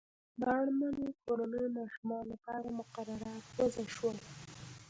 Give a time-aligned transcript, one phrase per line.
[0.39, 4.17] د اړمنو کورنیو ماشومانو لپاره مقررات وضع شول.